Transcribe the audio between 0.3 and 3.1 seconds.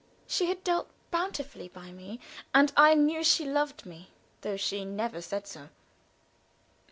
had dealt bountifully by me, and I